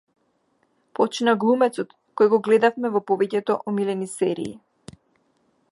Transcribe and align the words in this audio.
Почина 0.99 1.35
глумецот 1.43 1.93
кој 2.21 2.31
го 2.33 2.41
гледавме 2.49 2.93
во 2.97 3.03
повеќето 3.11 3.61
омилени 3.73 4.11
серии 4.15 4.97